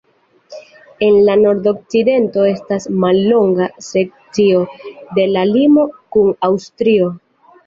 En 1.07 1.17
la 1.25 1.35
nordokcidento 1.41 2.45
estas 2.53 2.87
mallonga 3.03 3.67
sekcio 3.89 4.65
de 5.19 5.27
la 5.37 5.45
limo 5.53 5.85
kun 6.17 6.35
Aŭstrio. 6.51 7.13